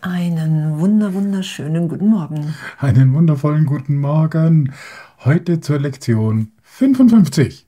[0.00, 2.54] Einen wunder wunderschönen guten Morgen.
[2.78, 4.72] Einen wundervollen guten Morgen.
[5.24, 7.66] Heute zur Lektion 55.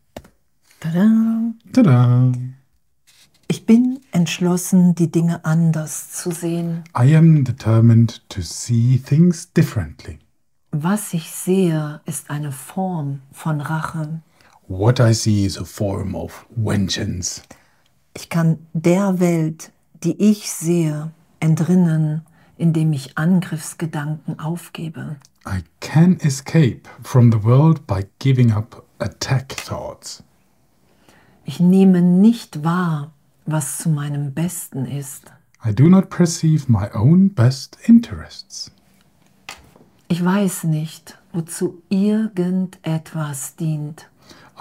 [0.81, 1.53] Tada!
[1.73, 2.33] Tada!
[3.49, 6.85] Ich bin entschlossen, die Dinge anders zu sehen.
[6.99, 10.19] I am determined to see things differently.
[10.75, 14.23] Was ich sehe, ist eine Form von Rache.
[14.69, 17.43] What I see is a form of vengeance.
[18.15, 19.71] Ich kann der Welt,
[20.03, 22.23] die ich sehe, entrinnen,
[22.57, 25.17] indem ich Angriffsgedanken aufgebe.
[25.47, 30.25] I can escape from the world by giving up attack thoughts.
[31.45, 33.13] Ich nehme nicht wahr,
[33.45, 35.33] was zu meinem Besten ist.
[35.63, 38.71] I do not perceive my own best interests.
[40.13, 44.11] Ich weiß nicht, wozu irgendetwas dient.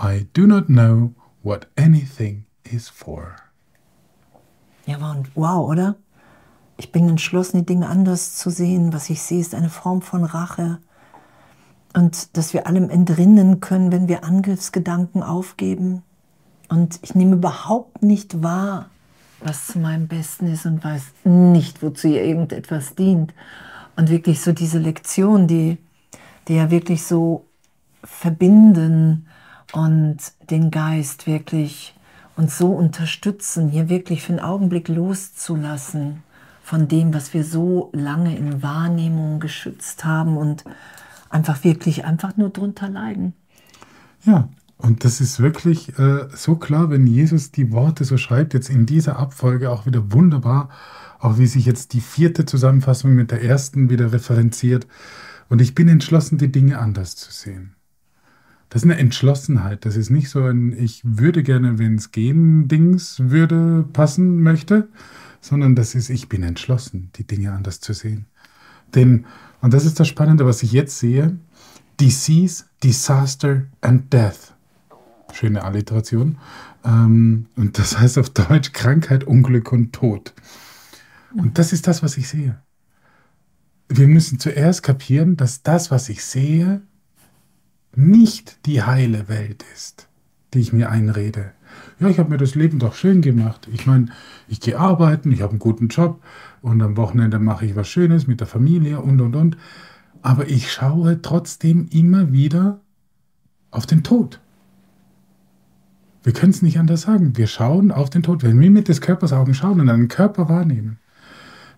[0.01, 3.35] I do not know what anything is for.
[4.85, 5.95] Ja, und wow, oder?
[6.77, 8.93] Ich bin entschlossen, die Dinge anders zu sehen.
[8.93, 10.79] Was ich sehe, ist eine Form von Rache.
[11.93, 16.01] Und dass wir allem entrinnen können, wenn wir Angriffsgedanken aufgeben.
[16.69, 18.89] Und ich nehme überhaupt nicht wahr,
[19.41, 23.33] was zu meinem Besten ist und weiß nicht, wozu ihr irgendetwas dient.
[23.95, 25.77] Und wirklich so diese Lektion, die,
[26.47, 27.45] die ja wirklich so
[28.03, 29.27] verbinden
[29.73, 30.17] und
[30.49, 31.93] den Geist wirklich
[32.35, 36.23] uns so unterstützen, hier wirklich für einen Augenblick loszulassen
[36.63, 40.63] von dem, was wir so lange in Wahrnehmung geschützt haben und
[41.29, 43.33] einfach wirklich einfach nur drunter leiden.
[44.23, 44.47] Ja,
[44.77, 48.85] und das ist wirklich äh, so klar, wenn Jesus die Worte so schreibt, jetzt in
[48.85, 50.69] dieser Abfolge auch wieder wunderbar,
[51.21, 54.87] auch wie sich jetzt die vierte Zusammenfassung mit der ersten wieder referenziert.
[55.49, 57.75] Und ich bin entschlossen, die Dinge anders zu sehen.
[58.69, 59.85] Das ist eine Entschlossenheit.
[59.85, 64.87] Das ist nicht so ein Ich würde gerne, wenn es gehen, Dings würde passen möchte,
[65.41, 68.25] sondern das ist Ich bin entschlossen, die Dinge anders zu sehen.
[68.95, 69.25] Denn,
[69.61, 71.37] und das ist das Spannende, was ich jetzt sehe,
[71.99, 74.53] Disease, Disaster and Death.
[75.33, 76.37] Schöne Alliteration.
[76.83, 80.33] Ähm, und das heißt auf Deutsch Krankheit, Unglück und Tod.
[81.35, 82.59] Und das ist das, was ich sehe.
[83.89, 86.81] Wir müssen zuerst kapieren, dass das, was ich sehe,
[87.95, 90.07] nicht die heile Welt ist,
[90.53, 91.51] die ich mir einrede.
[91.99, 93.67] Ja, ich habe mir das Leben doch schön gemacht.
[93.71, 94.07] Ich meine,
[94.47, 96.21] ich gehe arbeiten, ich habe einen guten Job
[96.61, 99.57] und am Wochenende mache ich was Schönes mit der Familie und und und.
[100.21, 102.79] Aber ich schaue trotzdem immer wieder
[103.71, 104.39] auf den Tod.
[106.23, 107.35] Wir können es nicht anders sagen.
[107.35, 108.43] Wir schauen auf den Tod.
[108.43, 110.99] Wenn wir mit des Körpers Augen schauen und einen Körper wahrnehmen,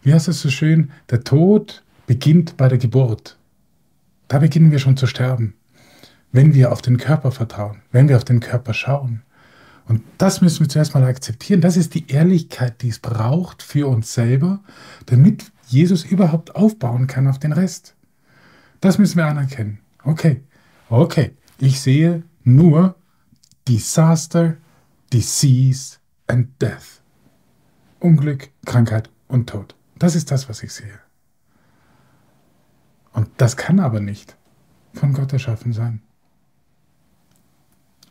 [0.03, 3.38] wie heißt es so schön, der Tod beginnt bei der Geburt.
[4.28, 5.56] Da beginnen wir schon zu sterben
[6.34, 9.22] wenn wir auf den Körper vertrauen, wenn wir auf den Körper schauen.
[9.86, 11.62] Und das müssen wir zuerst mal akzeptieren.
[11.62, 14.59] Das ist die Ehrlichkeit, die es braucht für uns selber,
[15.06, 17.96] damit Jesus überhaupt aufbauen kann auf den Rest.
[18.81, 19.80] Das müssen wir anerkennen.
[20.03, 20.41] Okay,
[20.90, 22.96] okay, ich sehe nur
[23.68, 24.58] Disaster,
[25.14, 25.97] Disease
[26.28, 27.02] and Death.
[28.00, 29.75] Unglück, Krankheit und Tod.
[30.03, 31.00] Das ist das, was ich sehe.
[33.14, 34.36] Und das kann aber nicht
[34.94, 36.02] von Gott erschaffen sein.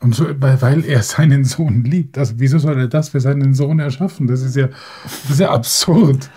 [0.01, 2.17] Und so, weil er seinen Sohn liebt.
[2.17, 4.27] Also wieso soll er das für seinen Sohn erschaffen?
[4.27, 4.69] Das ist ja,
[5.03, 6.31] das ist ja absurd.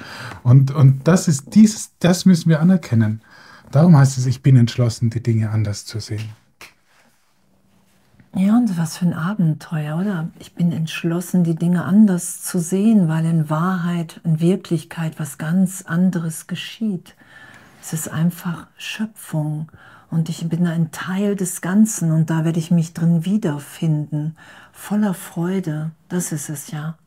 [0.43, 3.21] Und, und das ist dieses, das müssen wir anerkennen.
[3.71, 6.31] Darum heißt es, ich bin entschlossen, die Dinge anders zu sehen.
[8.37, 10.27] Ja, und was für ein Abenteuer, oder?
[10.39, 15.83] Ich bin entschlossen, die Dinge anders zu sehen, weil in Wahrheit, in Wirklichkeit was ganz
[15.83, 17.15] anderes geschieht.
[17.81, 19.71] Es ist einfach Schöpfung
[20.11, 24.35] und ich bin ein Teil des Ganzen und da werde ich mich drin wiederfinden,
[24.73, 25.91] voller Freude.
[26.09, 26.97] Das ist es ja.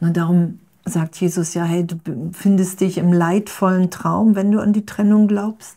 [0.00, 1.98] Und darum sagt Jesus ja, hey, du
[2.32, 5.76] findest dich im leidvollen Traum, wenn du an die Trennung glaubst.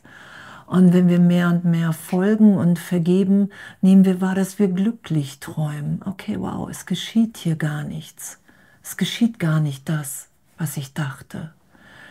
[0.68, 3.50] Und wenn wir mehr und mehr folgen und vergeben,
[3.82, 6.02] nehmen wir wahr, dass wir glücklich träumen.
[6.06, 8.40] Okay, wow, es geschieht hier gar nichts.
[8.84, 10.28] Es geschieht gar nicht das,
[10.58, 11.54] was ich dachte.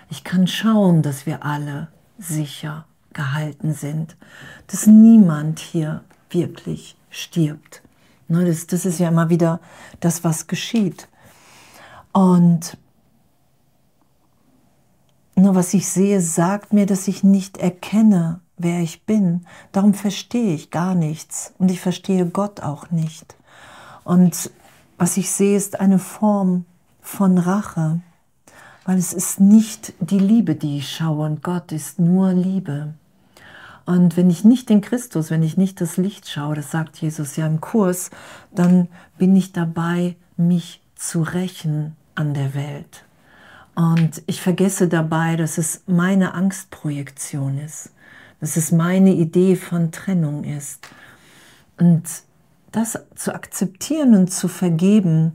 [0.08, 4.16] Ich kann schauen, dass wir alle sicher gehalten sind,
[4.68, 7.82] dass niemand hier wirklich stirbt.
[8.28, 9.60] Ne, das, das ist ja immer wieder
[10.00, 11.08] das, was geschieht.
[12.12, 12.76] Und
[15.36, 19.46] nur was ich sehe, sagt mir, dass ich nicht erkenne, wer ich bin.
[19.72, 23.36] Darum verstehe ich gar nichts und ich verstehe Gott auch nicht.
[24.04, 24.50] Und
[24.98, 26.64] was ich sehe, ist eine Form
[27.00, 28.00] von Rache,
[28.84, 32.94] weil es ist nicht die Liebe, die ich schaue und Gott ist nur Liebe.
[33.86, 37.36] Und wenn ich nicht den Christus, wenn ich nicht das Licht schaue, das sagt Jesus
[37.36, 38.10] ja im Kurs,
[38.50, 43.04] dann bin ich dabei, mich zu rächen an der Welt.
[43.74, 47.90] Und ich vergesse dabei, dass es meine Angstprojektion ist,
[48.44, 50.86] dass es meine Idee von Trennung ist.
[51.78, 52.02] Und
[52.72, 55.32] das zu akzeptieren und zu vergeben.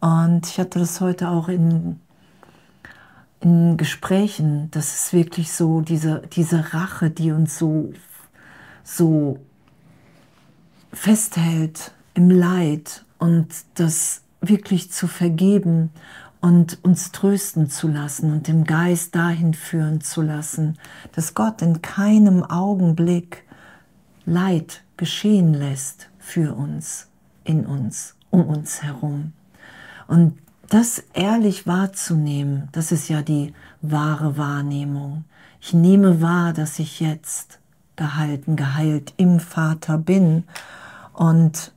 [0.00, 2.00] Und ich hatte das heute auch in
[3.38, 7.92] in Gesprächen, das ist wirklich so diese, diese Rache, die uns so,
[8.82, 9.38] so
[10.92, 15.90] festhält im Leid und das wirklich zu vergeben
[16.42, 20.76] und uns trösten zu lassen und dem Geist dahin führen zu lassen,
[21.12, 23.44] dass Gott in keinem Augenblick
[24.26, 27.08] Leid geschehen lässt für uns,
[27.44, 29.32] in uns, um uns herum.
[30.08, 30.36] Und
[30.68, 35.24] das ehrlich wahrzunehmen, das ist ja die wahre Wahrnehmung.
[35.60, 37.60] Ich nehme wahr, dass ich jetzt
[37.94, 40.44] gehalten, geheilt im Vater bin.
[41.12, 41.72] Und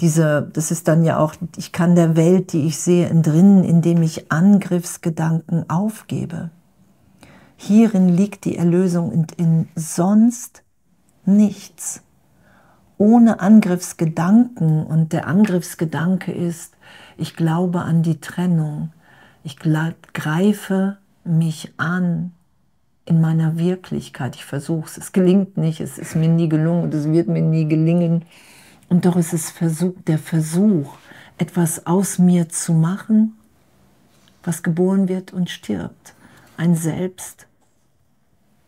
[0.00, 4.02] diese, das ist dann ja auch, ich kann der Welt, die ich sehe, entrinnen, indem
[4.02, 6.50] ich Angriffsgedanken aufgebe.
[7.56, 10.62] Hierin liegt die Erlösung und in sonst
[11.26, 12.02] nichts.
[12.96, 16.74] Ohne Angriffsgedanken, und der Angriffsgedanke ist,
[17.18, 18.92] ich glaube an die Trennung.
[19.42, 22.32] Ich greife mich an
[23.04, 24.36] in meiner Wirklichkeit.
[24.36, 24.96] Ich versuche es.
[24.96, 25.80] Es gelingt nicht.
[25.80, 28.24] Es ist mir nie gelungen und es wird mir nie gelingen.
[28.90, 30.98] Und doch ist es Versuch, der Versuch,
[31.38, 33.38] etwas aus mir zu machen,
[34.42, 36.14] was geboren wird und stirbt.
[36.58, 37.46] Ein Selbst,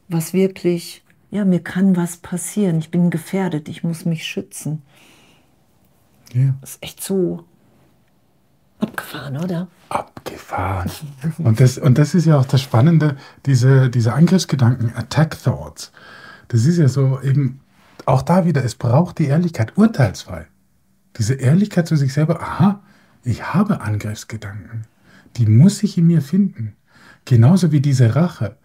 [0.09, 2.79] was wirklich, ja, mir kann was passieren.
[2.79, 3.69] Ich bin gefährdet.
[3.69, 4.81] Ich muss mich schützen.
[6.33, 6.55] Ja.
[6.63, 7.45] Das ist echt so
[8.83, 9.69] Abgefahren, oder?
[9.91, 10.91] Abgefahren.
[11.39, 13.17] und, das, und das ist ja auch das Spannende,
[13.47, 15.93] diese, diese Angriffsgedanken, Attack Thoughts.
[16.49, 17.61] Das ist ja so eben,
[18.07, 20.47] auch da wieder, es braucht die Ehrlichkeit, urteilsfrei.
[21.19, 22.83] Diese Ehrlichkeit zu sich selber, aha,
[23.25, 24.87] ich habe Angriffsgedanken.
[25.37, 26.75] Die muss ich in mir finden.
[27.25, 28.57] Genauso wie diese Rache.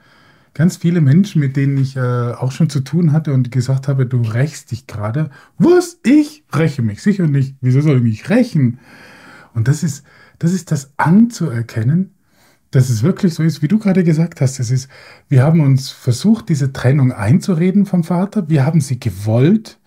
[0.53, 4.07] Ganz viele Menschen, mit denen ich äh, auch schon zu tun hatte und gesagt habe,
[4.07, 5.29] du rächst dich gerade.
[5.59, 5.99] Was?
[6.03, 7.55] Ich räche mich sicher nicht.
[7.61, 8.79] Wieso soll ich mich rächen?
[9.53, 10.03] Und das ist,
[10.39, 12.15] das ist das anzuerkennen,
[12.71, 14.59] dass es wirklich so ist, wie du gerade gesagt hast.
[14.59, 14.89] Es ist,
[15.29, 18.49] wir haben uns versucht, diese Trennung einzureden vom Vater.
[18.49, 19.77] Wir haben sie gewollt.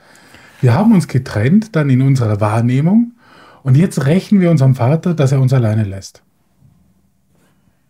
[0.61, 3.12] Wir haben uns getrennt dann in unserer Wahrnehmung.
[3.62, 6.23] Und jetzt rächen wir unserem Vater, dass er uns alleine lässt.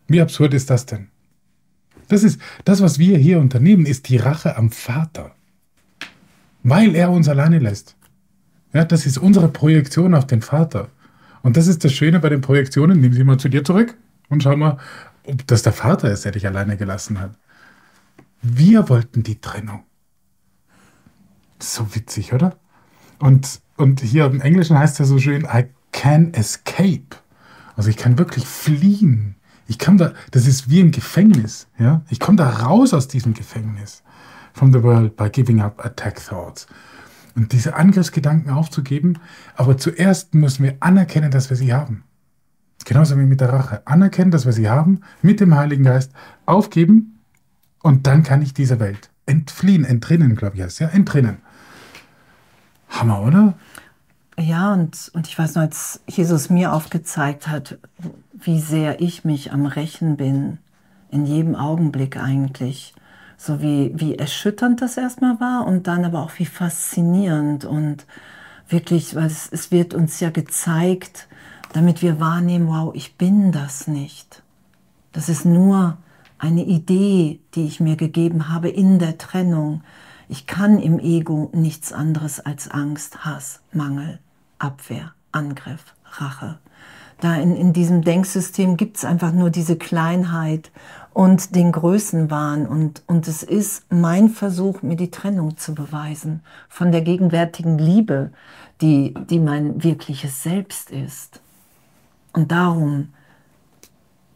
[0.09, 1.09] Wie absurd ist das denn?
[2.09, 5.33] Das ist das, was wir hier unternehmen, ist die Rache am Vater.
[6.65, 7.95] Weil er uns alleine lässt.
[8.73, 10.89] Ja, das ist unsere Projektion auf den Vater.
[11.43, 13.01] Und das ist das Schöne bei den Projektionen.
[13.01, 13.97] Nimm sie mal zu dir zurück
[14.31, 14.79] und schau mal,
[15.27, 17.33] ob das der Vater ist, der dich alleine gelassen hat.
[18.41, 19.85] Wir wollten die Trennung.
[21.59, 22.57] So witzig, oder?
[23.19, 27.17] Und, und hier im Englischen heißt ja so schön, I can escape.
[27.77, 29.37] Also ich kann wirklich fliehen.
[29.67, 31.69] Ich kann da, das ist wie ein Gefängnis.
[31.79, 32.03] Ja?
[32.09, 34.03] Ich komme da raus aus diesem Gefängnis.
[34.55, 36.67] From the world by giving up attack thoughts
[37.37, 39.19] und diese Angriffsgedanken aufzugeben.
[39.57, 42.05] Aber zuerst müssen wir anerkennen, dass wir sie haben.
[42.91, 43.83] Genauso wie mit der Rache.
[43.85, 46.11] Anerkennen, dass wir sie haben, mit dem Heiligen Geist
[46.45, 47.21] aufgeben
[47.85, 51.37] und dann kann ich dieser Welt entfliehen, entrinnen, glaube ich, heißt ja, entrinnen.
[52.89, 53.55] Hammer, oder?
[54.37, 57.79] Ja, und, und ich weiß noch, als Jesus mir aufgezeigt hat,
[58.33, 60.59] wie sehr ich mich am Rächen bin,
[61.13, 62.93] in jedem Augenblick eigentlich
[63.37, 68.05] so wie, wie erschütternd das erstmal war und dann aber auch wie faszinierend und
[68.69, 71.29] wirklich, weil es, es wird uns ja gezeigt,
[71.73, 74.43] damit wir wahrnehmen, wow, ich bin das nicht.
[75.13, 75.99] Das ist nur
[76.39, 79.83] eine Idee, die ich mir gegeben habe in der Trennung.
[80.29, 84.21] Ich kann im Ego nichts anderes als Angst, Hass, Mangel,
[84.59, 86.59] Abwehr, Angriff, Rache.
[87.21, 90.71] Da in, in diesem Denksystem gibt es einfach nur diese Kleinheit
[91.13, 92.67] und den Größenwahn.
[92.67, 98.33] Und, und es ist mein Versuch, mir die Trennung zu beweisen von der gegenwärtigen Liebe,
[98.81, 101.41] die, die mein wirkliches Selbst ist.
[102.33, 103.09] Und darum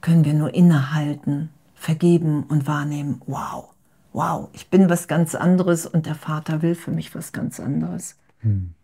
[0.01, 3.75] können wir nur innehalten, vergeben und wahrnehmen, wow,
[4.13, 8.17] wow, ich bin was ganz anderes und der Vater will für mich was ganz anderes.
[8.41, 8.75] Hm.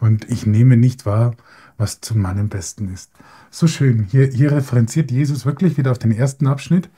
[0.00, 1.34] Und ich nehme nicht wahr,
[1.78, 3.10] was zu meinem Besten ist.
[3.50, 4.04] So schön.
[4.04, 6.90] Hier, hier referenziert Jesus wirklich wieder auf den ersten Abschnitt,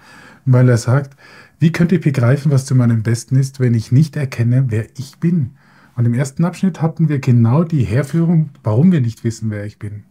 [0.45, 1.17] weil er sagt,
[1.59, 5.19] wie könnt ihr begreifen, was zu meinem Besten ist, wenn ich nicht erkenne, wer ich
[5.19, 5.53] bin?
[5.97, 9.79] Und im ersten Abschnitt hatten wir genau die Herführung, warum wir nicht wissen, wer ich
[9.79, 10.05] bin.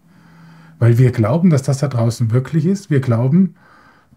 [0.84, 2.90] Weil wir glauben, dass das da draußen wirklich ist.
[2.90, 3.56] Wir glauben,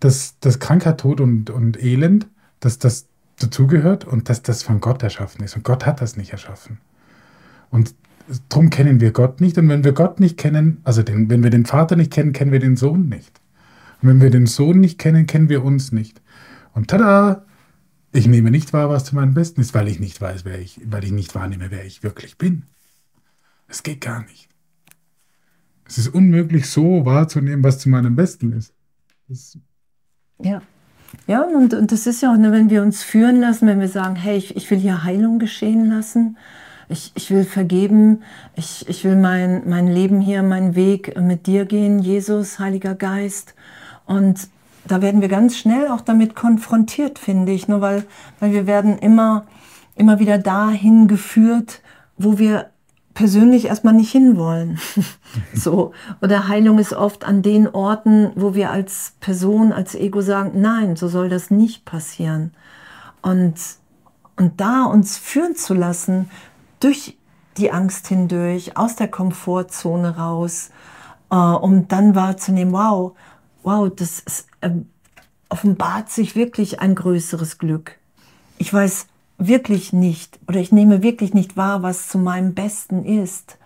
[0.01, 2.27] dass das Krankheit, Tod und, und Elend,
[2.59, 3.07] dass das
[3.39, 5.55] dazugehört und dass das von Gott erschaffen ist.
[5.55, 6.79] Und Gott hat das nicht erschaffen.
[7.71, 7.95] Und
[8.49, 9.57] darum kennen wir Gott nicht.
[9.59, 12.51] Und wenn wir Gott nicht kennen, also den, wenn wir den Vater nicht kennen, kennen
[12.51, 13.41] wir den Sohn nicht.
[14.03, 16.21] Und wenn wir den Sohn nicht kennen, kennen wir uns nicht.
[16.75, 17.45] Und tada!
[18.11, 20.81] Ich nehme nicht wahr, was zu meinem Besten ist, weil ich nicht weiß, wer ich,
[20.85, 22.65] weil ich nicht wahrnehme, wer ich wirklich bin.
[23.69, 24.49] Es geht gar nicht.
[25.89, 28.75] Es ist unmöglich, so wahrzunehmen, was zu meinem Besten ist.
[29.29, 29.59] Das
[30.43, 30.61] ja.
[31.27, 33.89] Ja, und, und das ist ja auch, ne, wenn wir uns führen lassen, wenn wir
[33.89, 36.37] sagen, hey, ich, ich will hier Heilung geschehen lassen,
[36.89, 38.23] ich, ich will vergeben,
[38.55, 43.55] ich, ich will mein, mein Leben hier, meinen Weg mit dir gehen, Jesus, Heiliger Geist.
[44.05, 44.49] Und
[44.87, 48.05] da werden wir ganz schnell auch damit konfrontiert, finde ich, nur weil,
[48.39, 49.47] weil wir werden immer,
[49.97, 51.81] immer wieder dahin geführt,
[52.17, 52.71] wo wir
[53.17, 54.79] persönlich erstmal nicht hinwollen.
[55.55, 55.93] so.
[56.21, 60.95] Oder Heilung ist oft an den Orten, wo wir als Person, als Ego sagen, nein,
[60.95, 62.53] so soll das nicht passieren.
[63.23, 63.55] Und,
[64.37, 66.31] und da uns führen zu lassen,
[66.79, 67.17] durch
[67.57, 70.71] die Angst hindurch, aus der Komfortzone raus,
[71.31, 73.17] äh, um dann wahrzunehmen, wow,
[73.63, 74.71] wow, das ist, äh,
[75.49, 77.97] offenbart sich wirklich ein größeres Glück.
[78.59, 79.07] Ich weiß
[79.39, 83.59] wirklich nicht oder ich nehme wirklich nicht wahr, was zu meinem Besten ist.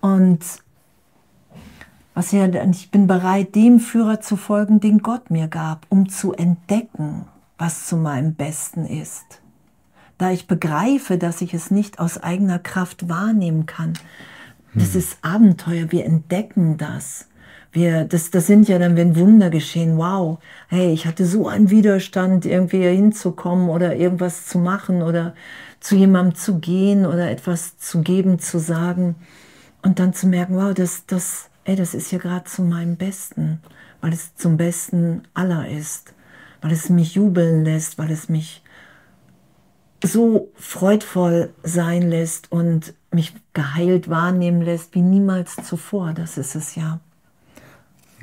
[0.00, 0.40] Und
[2.14, 6.32] was ja, ich bin bereit, dem Führer zu folgen, den Gott mir gab, um zu
[6.32, 7.26] entdecken,
[7.58, 9.40] was zu meinem Besten ist.
[10.18, 13.94] Da ich begreife, dass ich es nicht aus eigener Kraft wahrnehmen kann.
[14.74, 15.00] Das hm.
[15.00, 17.26] ist Abenteuer, wir entdecken das.
[17.74, 20.38] Wir, das, das sind ja dann, wenn Wunder geschehen, wow,
[20.68, 25.34] hey, ich hatte so einen Widerstand, irgendwie hinzukommen oder irgendwas zu machen oder
[25.80, 29.16] zu jemandem zu gehen oder etwas zu geben, zu sagen
[29.82, 33.60] und dann zu merken, wow, das, das, ey, das ist ja gerade zu meinem Besten,
[34.00, 36.14] weil es zum Besten aller ist,
[36.62, 38.62] weil es mich jubeln lässt, weil es mich
[40.02, 46.12] so freudvoll sein lässt und mich geheilt wahrnehmen lässt wie niemals zuvor.
[46.12, 47.00] Das ist es ja.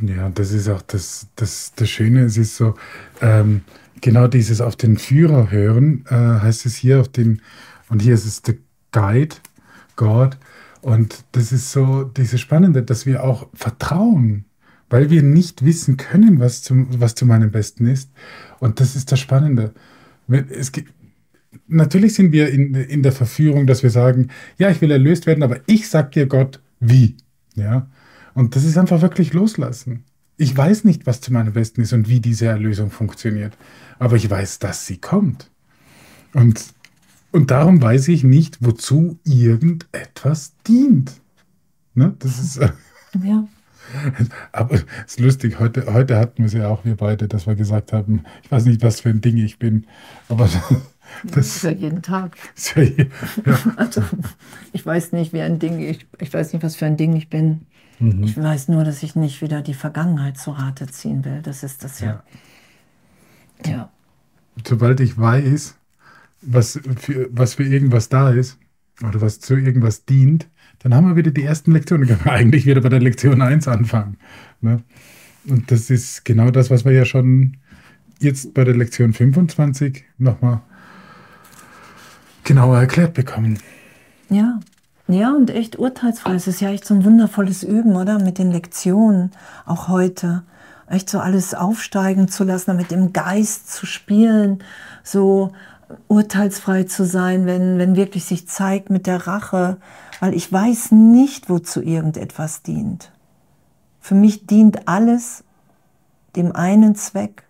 [0.01, 2.22] Ja, das ist auch das, das, das Schöne.
[2.22, 2.75] Es ist so,
[3.22, 3.62] ähm,
[4.01, 7.41] genau dieses auf den Führer hören, äh, heißt es hier auf den,
[7.89, 8.55] und hier ist es der
[8.91, 9.36] Guide,
[9.96, 10.38] Gott.
[10.81, 14.46] Und das ist so dieses Spannende, dass wir auch vertrauen,
[14.89, 18.10] weil wir nicht wissen können, was, zum, was zu meinem Besten ist.
[18.60, 19.74] Und das ist das Spannende.
[20.27, 20.91] Es gibt,
[21.67, 25.43] natürlich sind wir in, in der Verführung, dass wir sagen, ja, ich will erlöst werden,
[25.43, 27.15] aber ich sag dir Gott, wie.
[27.55, 27.88] Ja.
[28.34, 30.04] Und das ist einfach wirklich loslassen.
[30.38, 33.58] Ich weiß nicht, was zu meinem Besten ist und wie diese Erlösung funktioniert,
[34.00, 35.52] aber ich weiß, dass sie kommt.
[36.34, 36.64] Und,
[37.32, 41.12] und darum weiß ich nicht, wozu irgendetwas dient.
[41.94, 42.16] Ne?
[42.20, 42.60] Das ist.
[43.24, 43.48] Ja.
[44.52, 47.56] Aber es ist lustig, heute, heute hatten wir es ja auch, wir beide, dass wir
[47.56, 49.86] gesagt haben, ich weiß nicht, was für ein Ding ich bin,
[50.30, 50.46] aber
[51.24, 52.38] das, das ist ja jeden Tag.
[52.76, 53.06] Ja, ja.
[53.76, 54.02] Also,
[54.72, 57.30] ich weiß nicht, wie ein Ding, ich, ich weiß nicht, was für ein Ding ich
[57.30, 57.62] bin.
[58.01, 58.24] Mhm.
[58.24, 61.41] Ich weiß nur, dass ich nicht wieder die Vergangenheit zu Rate ziehen will.
[61.41, 62.24] Das ist das ja.
[63.65, 63.72] Ja.
[63.72, 63.89] ja.
[64.67, 65.75] Sobald ich weiß,
[66.41, 68.58] was für, was für irgendwas da ist
[69.03, 70.48] oder was zu irgendwas dient,
[70.79, 72.08] dann haben wir wieder die ersten Lektionen.
[72.10, 74.17] Wir können eigentlich wieder bei der Lektion 1 anfangen.
[74.62, 74.81] Ne?
[75.48, 77.58] Und das ist genau das, was wir ja schon
[78.20, 80.62] jetzt bei der Lektion 25 nochmal
[82.43, 83.60] genauer erklärt bekommen.
[84.29, 84.60] Ja,
[85.08, 86.34] ja, und echt urteilsfrei.
[86.36, 88.20] Es ist ja echt so ein wundervolles Üben, oder?
[88.20, 89.31] Mit den Lektionen,
[89.65, 90.43] auch heute.
[90.88, 94.63] Echt so alles aufsteigen zu lassen, mit dem Geist zu spielen,
[95.03, 95.51] so
[96.08, 99.77] urteilsfrei zu sein, wenn, wenn wirklich sich zeigt mit der Rache,
[100.20, 103.12] weil ich weiß nicht, wozu irgendetwas dient.
[104.00, 105.43] Für mich dient alles
[106.36, 107.43] dem einen Zweck,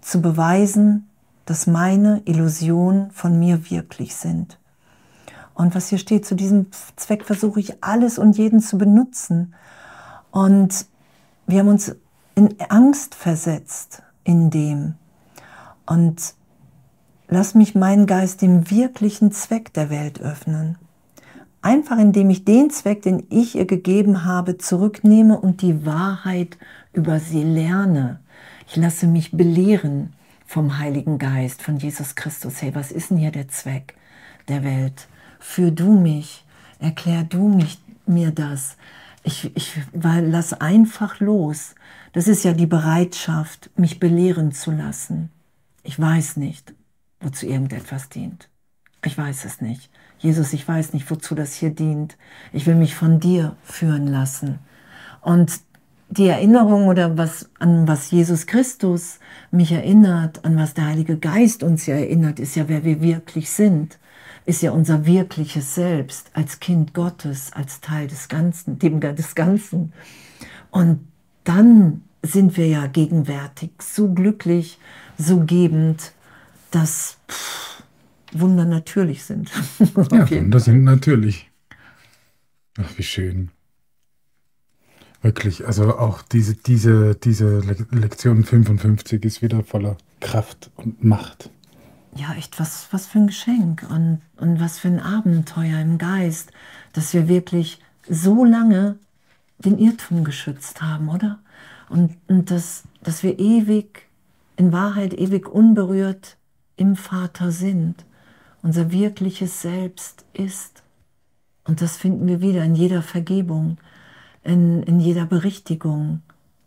[0.00, 1.08] zu beweisen,
[1.46, 4.58] dass meine Illusionen von mir wirklich sind.
[5.54, 6.66] Und was hier steht, zu diesem
[6.96, 9.54] Zweck versuche ich alles und jeden zu benutzen.
[10.30, 10.86] Und
[11.46, 11.94] wir haben uns
[12.34, 14.94] in Angst versetzt in dem.
[15.86, 16.34] Und
[17.28, 20.78] lass mich meinen Geist dem wirklichen Zweck der Welt öffnen.
[21.60, 26.58] Einfach indem ich den Zweck, den ich ihr gegeben habe, zurücknehme und die Wahrheit
[26.92, 28.20] über sie lerne.
[28.66, 30.12] Ich lasse mich belehren
[30.44, 32.60] vom Heiligen Geist, von Jesus Christus.
[32.62, 33.94] Hey, was ist denn hier der Zweck
[34.48, 35.06] der Welt?
[35.42, 36.44] Führ du mich,
[36.78, 38.76] erklär du mich, mir das.
[39.22, 41.74] Ich, ich weil, lass einfach los.
[42.12, 45.30] Das ist ja die Bereitschaft, mich belehren zu lassen.
[45.82, 46.74] Ich weiß nicht,
[47.20, 48.48] wozu irgendetwas dient.
[49.04, 49.90] Ich weiß es nicht.
[50.18, 52.16] Jesus, ich weiß nicht, wozu das hier dient.
[52.52, 54.60] Ich will mich von dir führen lassen.
[55.20, 55.60] Und
[56.12, 59.18] die Erinnerung oder was, an was Jesus Christus
[59.50, 63.48] mich erinnert, an was der Heilige Geist uns ja erinnert, ist ja, wer wir wirklich
[63.50, 63.98] sind,
[64.44, 69.94] ist ja unser wirkliches Selbst als Kind Gottes, als Teil des Ganzen, dem des Ganzen.
[70.70, 71.00] Und
[71.44, 74.78] dann sind wir ja gegenwärtig so glücklich,
[75.16, 76.12] so gebend,
[76.70, 77.82] dass pff,
[78.32, 79.50] Wunder natürlich sind.
[80.10, 81.50] ja, Wunder sind natürlich.
[82.78, 83.50] Ach, wie schön.
[85.22, 87.60] Wirklich, also auch diese, diese, diese
[87.90, 91.48] Lektion 55 ist wieder voller Kraft und Macht.
[92.16, 96.50] Ja, echt, was, was für ein Geschenk und, und was für ein Abenteuer im Geist,
[96.92, 98.98] dass wir wirklich so lange
[99.58, 101.38] den Irrtum geschützt haben, oder?
[101.88, 104.08] Und, und dass, dass wir ewig,
[104.56, 106.36] in Wahrheit ewig unberührt
[106.76, 108.04] im Vater sind.
[108.62, 110.82] Unser wirkliches Selbst ist.
[111.64, 113.78] Und das finden wir wieder in jeder Vergebung
[114.44, 116.22] in, in jeder Berichtigung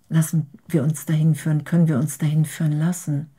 [0.10, 3.30] lassen wir uns dahin führen, können wir uns dahin führen lassen,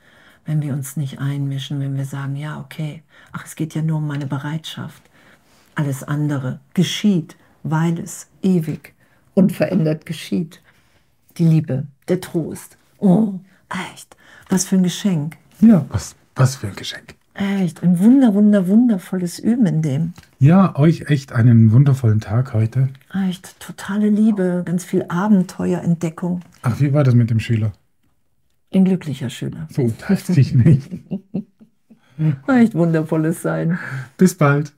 [0.45, 3.02] wenn wir uns nicht einmischen, wenn wir sagen, ja, okay,
[3.33, 5.02] ach, es geht ja nur um meine Bereitschaft.
[5.75, 8.95] Alles andere geschieht, weil es ewig
[9.35, 10.62] unverändert geschieht.
[11.37, 12.78] Die Liebe, der Trost.
[12.99, 13.35] Oh,
[13.93, 14.16] echt,
[14.49, 15.37] was für ein Geschenk.
[15.61, 17.14] Ja, was, was für ein Geschenk.
[17.37, 20.12] Echt, ein wunder, wunder, wundervolles Üben in dem.
[20.38, 22.88] Ja, euch echt einen wundervollen Tag heute.
[23.28, 26.40] Echt, totale Liebe, ganz viel Abenteuer, Entdeckung.
[26.62, 27.73] Ach, wie war das mit dem Schüler?
[28.73, 29.69] Ein glücklicher Schüler.
[29.71, 30.90] So, das sich nicht.
[32.49, 33.78] echt wundervolles Sein.
[34.16, 34.73] Bis bald.